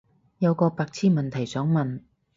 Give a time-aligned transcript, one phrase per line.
[0.39, 2.01] 有個白癡問題想問